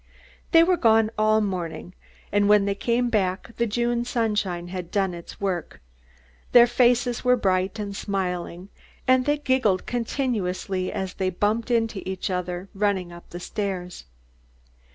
They 0.51 0.63
were 0.63 0.77
gone 0.77 1.11
all 1.15 1.41
morning, 1.41 1.93
and 2.31 2.49
when 2.49 2.65
they 2.65 2.73
came 2.73 3.09
back 3.11 3.55
the 3.57 3.67
June 3.67 4.03
sunshine 4.03 4.69
had 4.69 4.89
done 4.89 5.13
its 5.13 5.39
work. 5.39 5.79
Their 6.53 6.65
faces 6.65 7.23
were 7.23 7.35
bright 7.37 7.77
and 7.77 7.95
smiling, 7.95 8.69
and 9.07 9.25
they 9.27 9.37
giggled 9.37 9.85
continuously 9.85 10.91
as 10.91 11.13
they 11.13 11.29
bumped 11.29 11.69
into 11.69 12.01
each 12.09 12.31
other, 12.31 12.67
running 12.73 13.11
up 13.11 13.29
the 13.29 13.39
stairs. 13.39 14.05